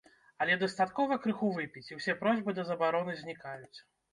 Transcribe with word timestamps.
Але 0.45 0.53
дастаткова 0.61 1.17
крыху 1.27 1.51
выпіць, 1.59 1.85
і 1.91 1.99
ўсе 1.99 2.17
просьбы 2.25 2.57
ды 2.61 2.67
забароны 2.71 3.13
знікаюць. 3.25 3.77